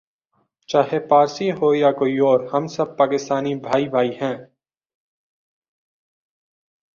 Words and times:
چاہے 0.69 0.99
پارسی 1.09 1.49
ہو 1.51 1.73
یا 1.75 1.91
کوئی 1.91 2.17
اور 2.19 2.39
ہم 2.53 2.67
سب 2.67 2.97
پاکستانی 2.97 3.53
بھائی 3.59 3.87
بھائی 3.89 4.11
ہیں 4.21 4.35